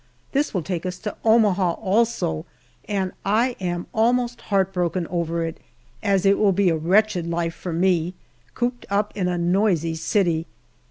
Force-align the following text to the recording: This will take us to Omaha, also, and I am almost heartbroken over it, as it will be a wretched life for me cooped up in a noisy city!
This 0.31 0.51
will 0.51 0.63
take 0.63 0.83
us 0.87 0.97
to 0.97 1.15
Omaha, 1.23 1.73
also, 1.73 2.47
and 2.85 3.11
I 3.23 3.55
am 3.59 3.85
almost 3.93 4.41
heartbroken 4.41 5.05
over 5.11 5.45
it, 5.45 5.59
as 6.01 6.25
it 6.25 6.39
will 6.39 6.51
be 6.53 6.69
a 6.71 6.75
wretched 6.75 7.27
life 7.27 7.53
for 7.53 7.71
me 7.71 8.15
cooped 8.55 8.87
up 8.89 9.15
in 9.15 9.27
a 9.27 9.37
noisy 9.37 9.93
city! 9.93 10.47